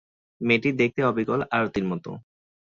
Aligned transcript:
মেয়েটি 0.41 0.69
দেখতে 0.81 1.01
অবিকল 1.03 1.39
আরতির 1.51 1.85
মতো। 1.91 2.09